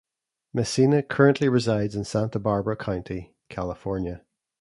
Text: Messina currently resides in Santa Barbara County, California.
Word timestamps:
Messina 0.51 1.03
currently 1.03 1.47
resides 1.47 1.95
in 1.95 2.05
Santa 2.05 2.39
Barbara 2.39 2.75
County, 2.75 3.35
California. 3.49 4.25